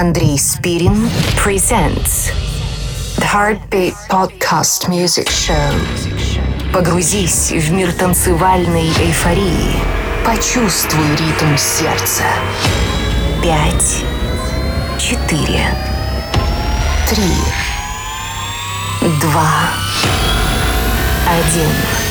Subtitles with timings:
[0.00, 1.10] Андрей Спирин
[1.44, 2.30] presents
[3.16, 5.74] The Heartbeat Podcast Music Show.
[6.72, 9.74] Погрузись в мир танцевальной эйфории.
[10.24, 12.22] Почувствуй ритм сердца.
[13.42, 14.04] Пять,
[15.00, 15.66] четыре,
[17.08, 17.34] три,
[19.20, 19.50] два,
[21.26, 22.07] один.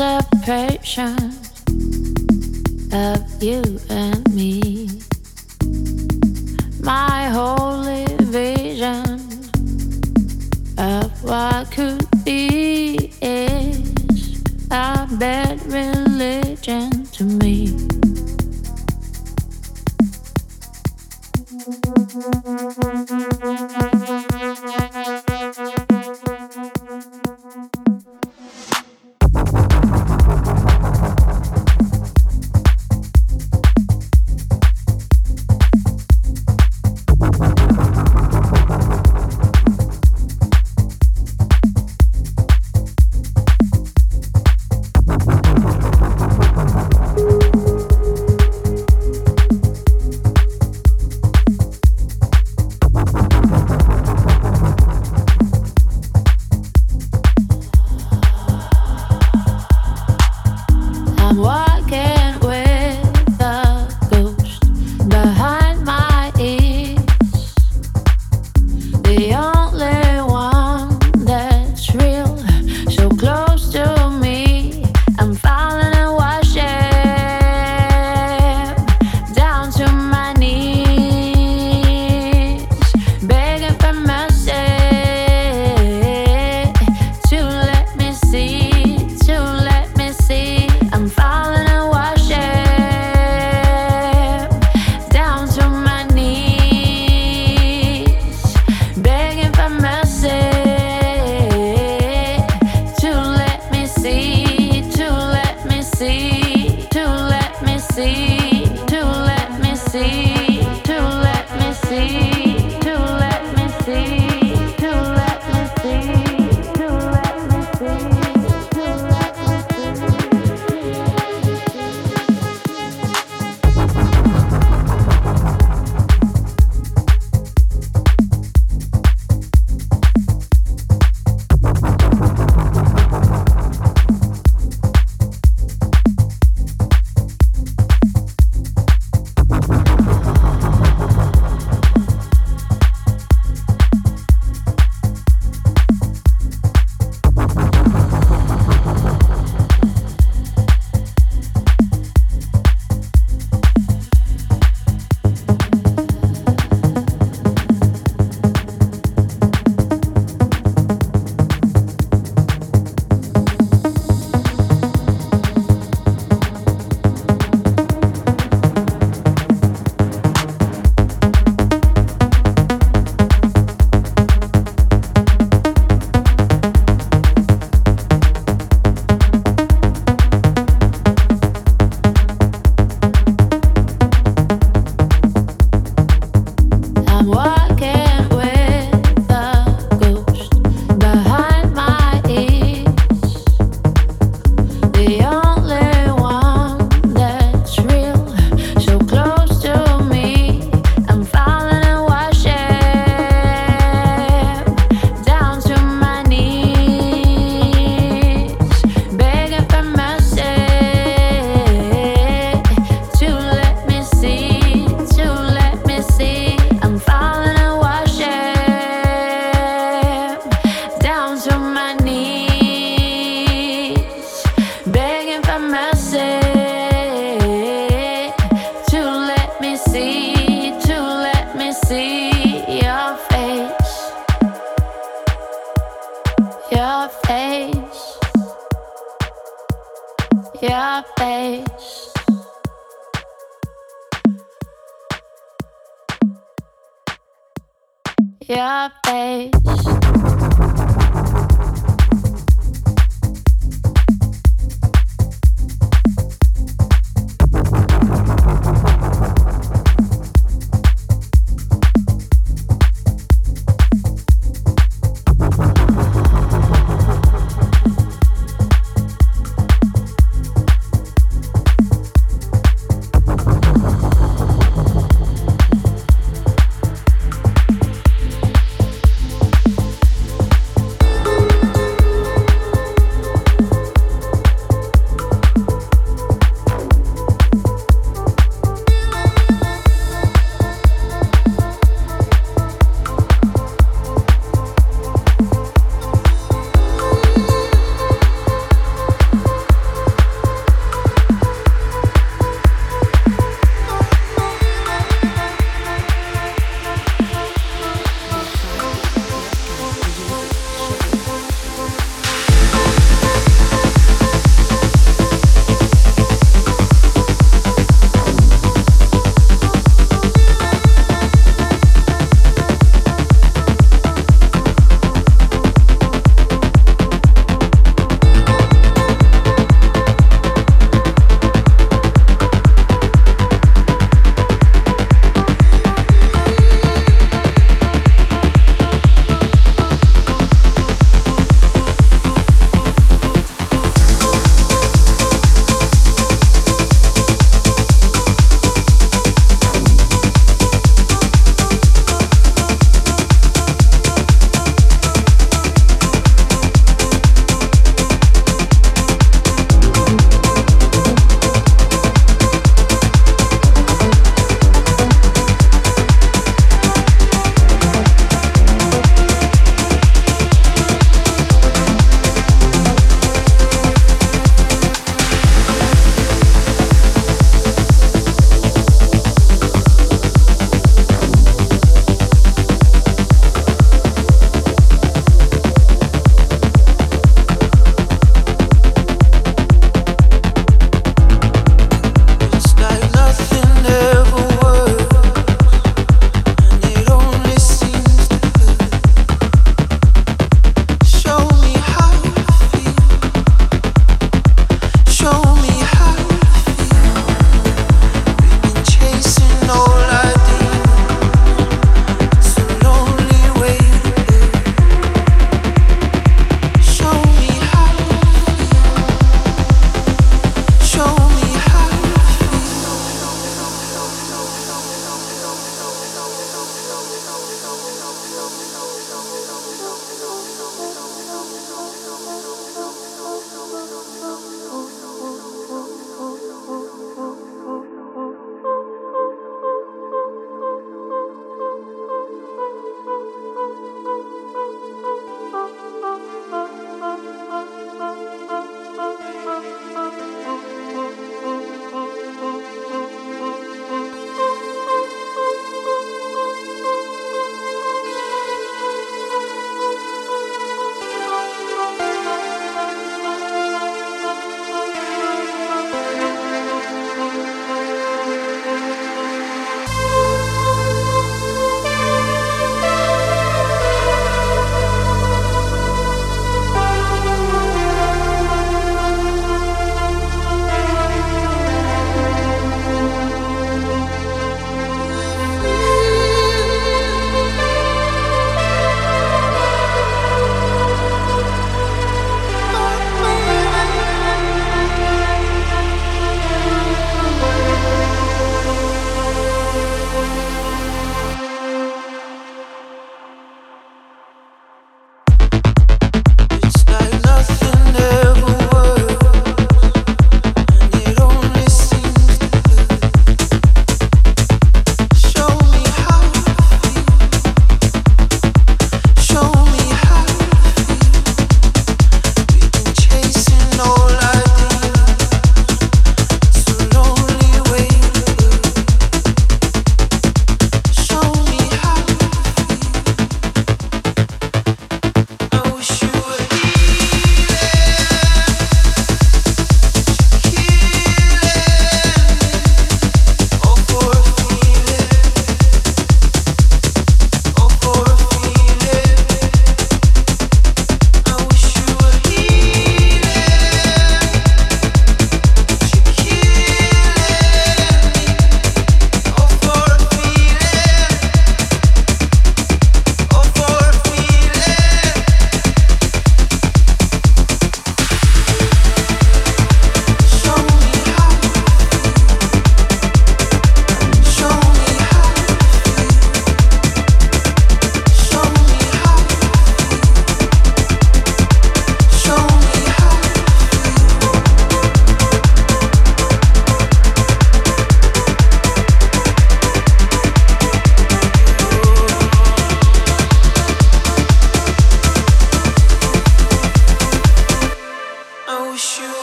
[0.00, 1.16] anticipation
[2.92, 3.77] of you.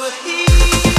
[0.06, 0.95] overheat.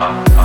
[0.00, 0.43] up.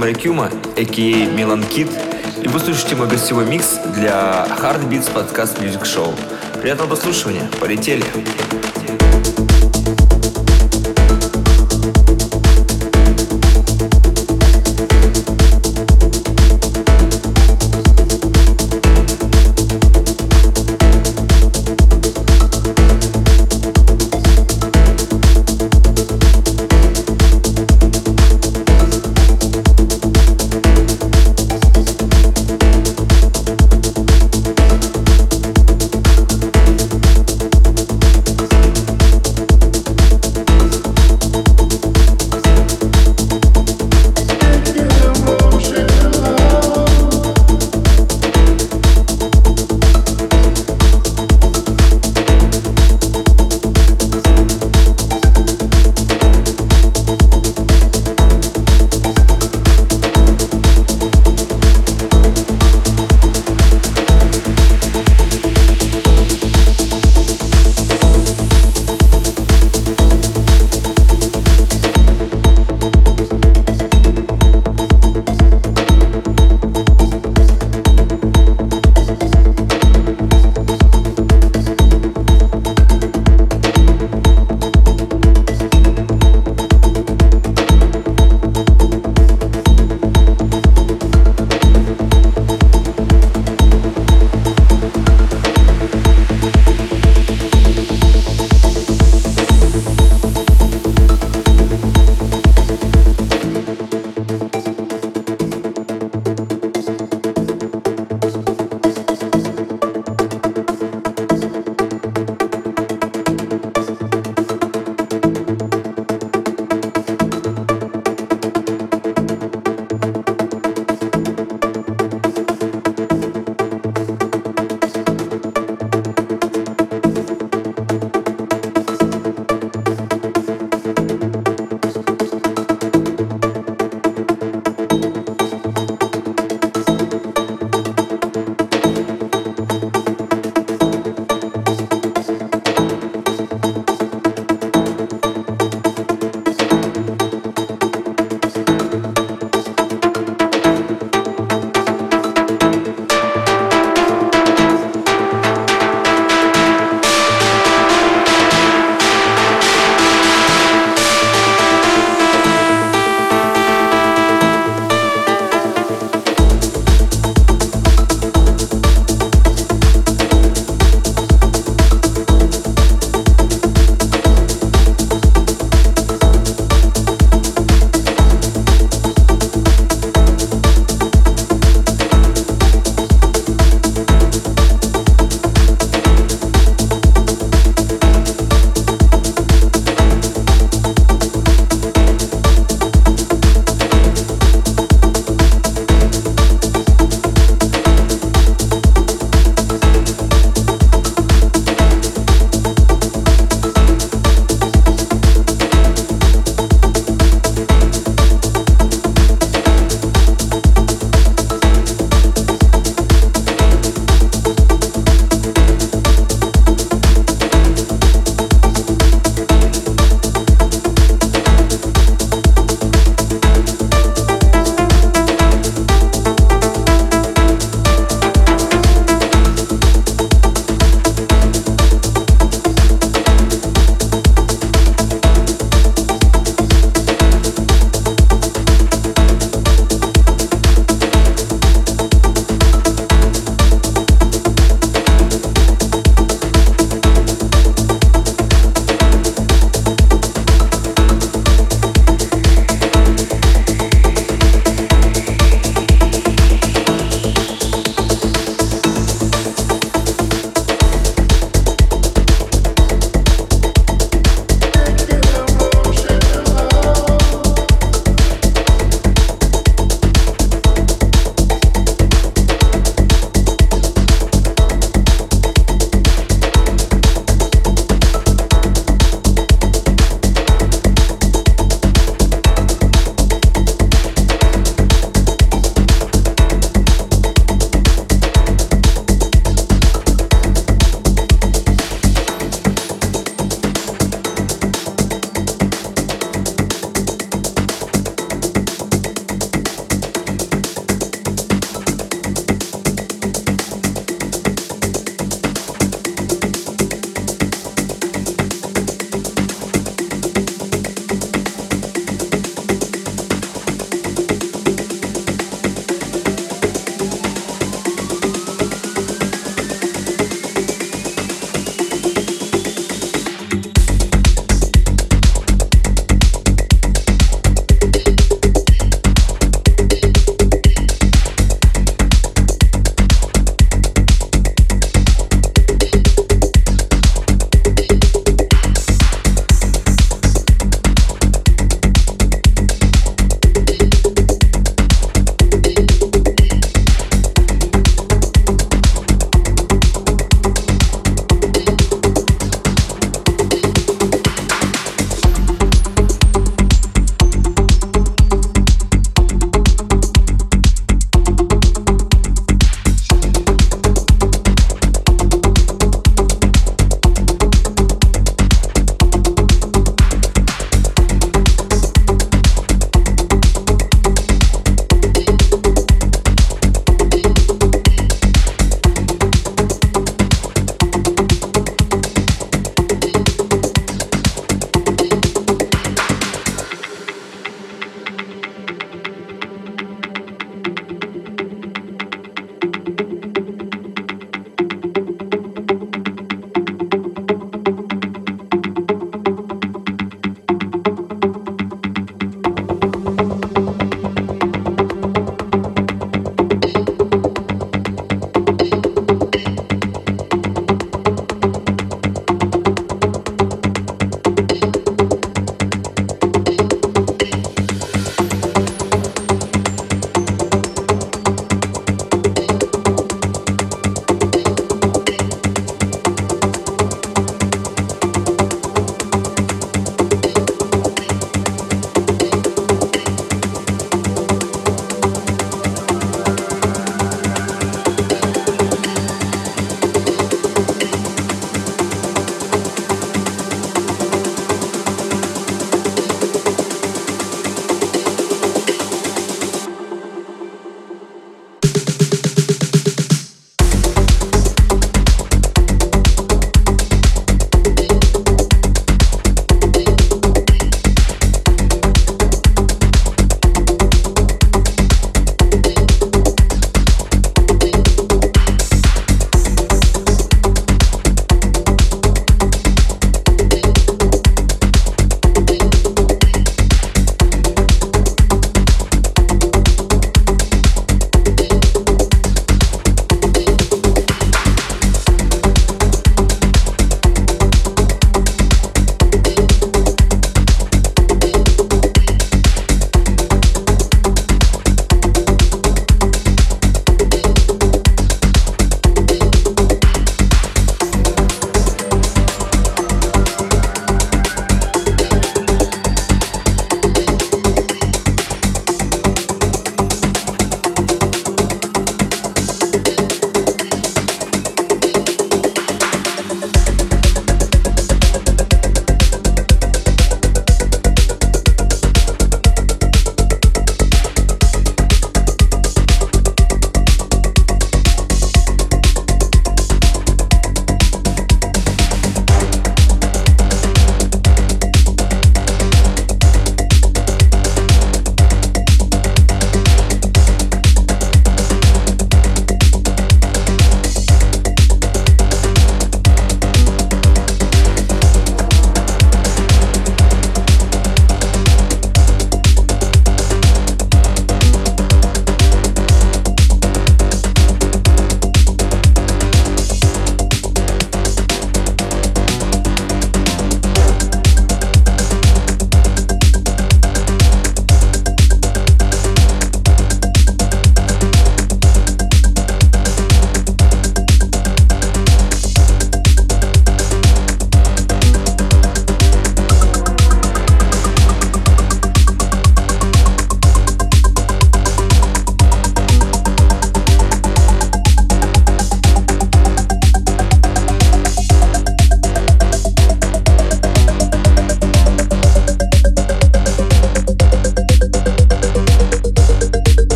[0.00, 1.26] Марикюма, а.к.а.
[1.36, 1.88] Милан Кит,
[2.42, 6.18] и вы слушаете мой гостевой микс для Hard Beats подкаст Music Show.
[6.58, 8.02] Приятного прослушивания, полетели!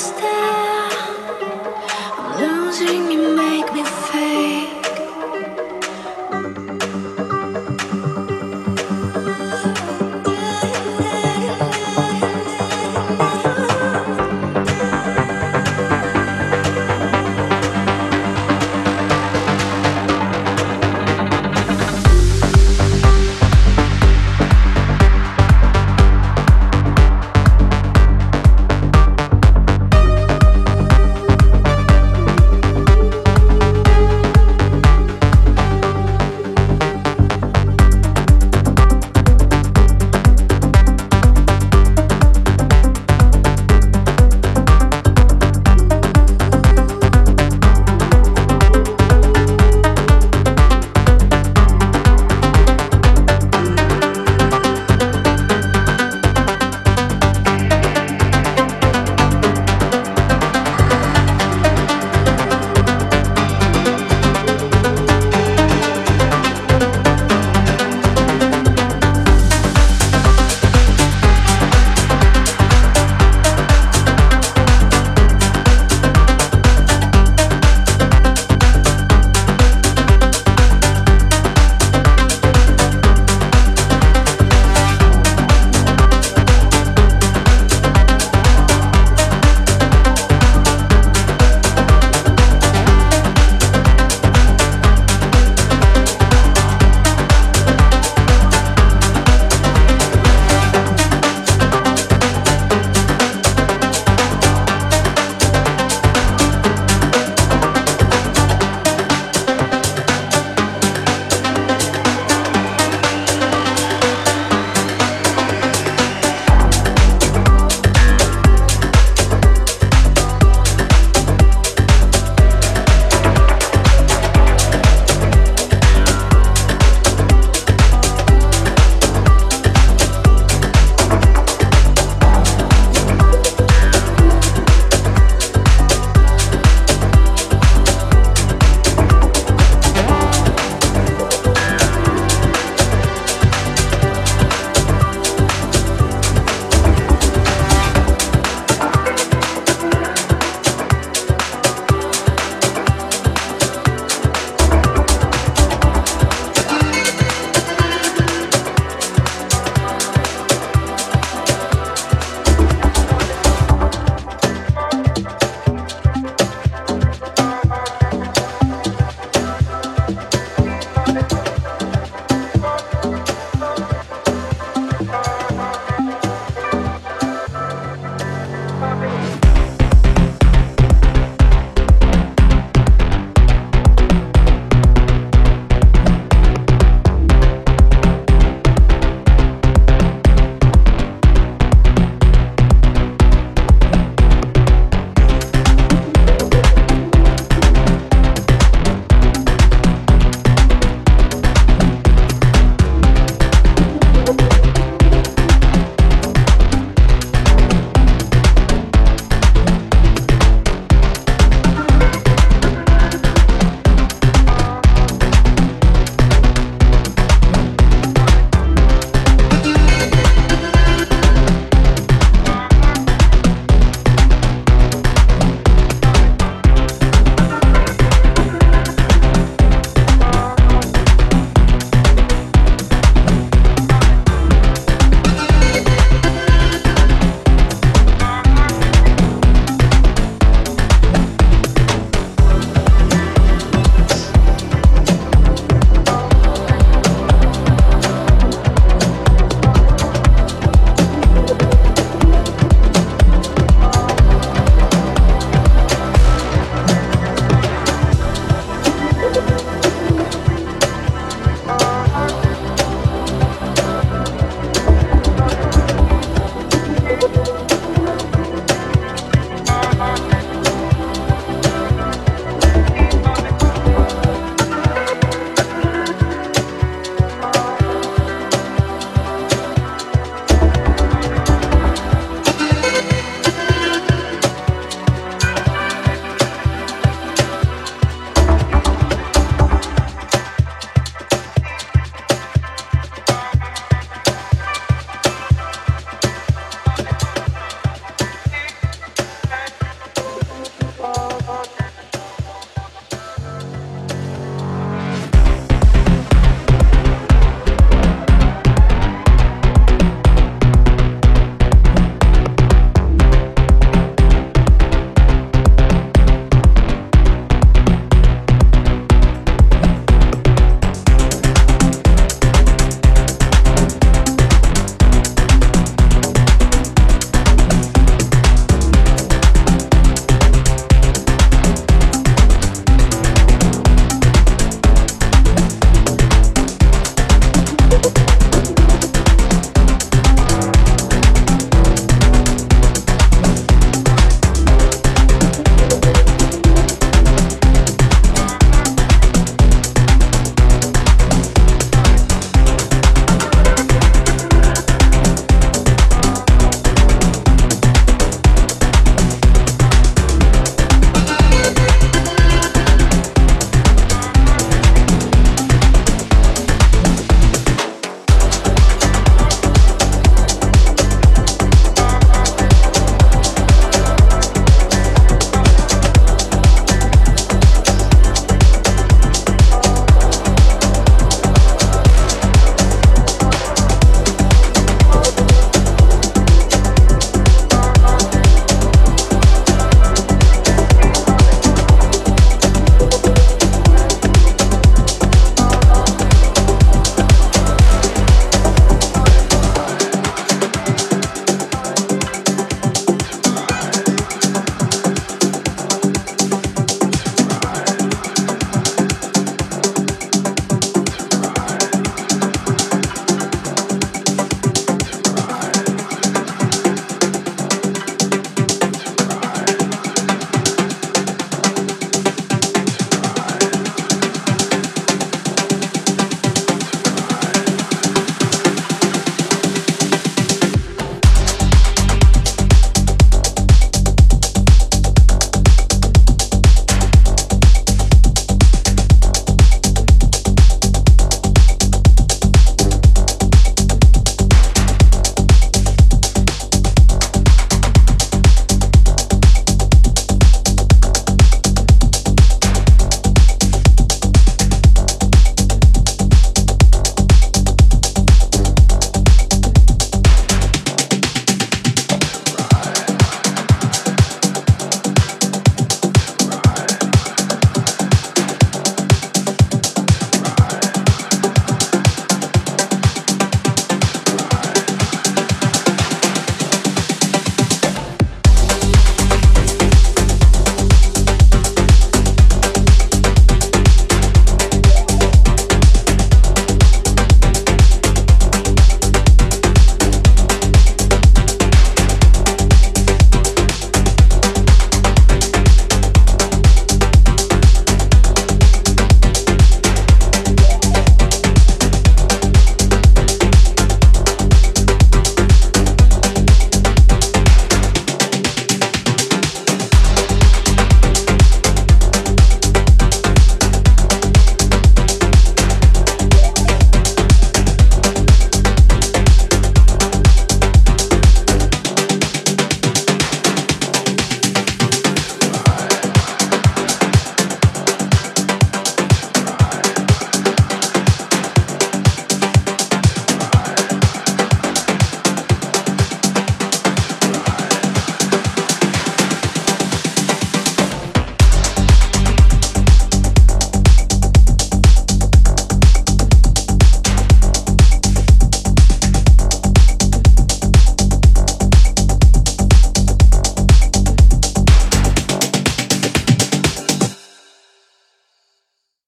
[0.00, 0.39] stay